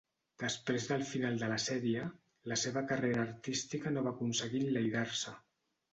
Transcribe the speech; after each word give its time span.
Després 0.43 0.87
del 0.91 1.03
final 1.09 1.35
de 1.43 1.49
la 1.51 1.57
sèrie, 1.65 2.07
la 2.53 2.57
seva 2.63 2.85
carrera 2.93 3.23
artística 3.27 3.93
no 3.95 4.07
va 4.09 4.15
aconseguir 4.17 4.63
enlairar-se. 4.67 5.37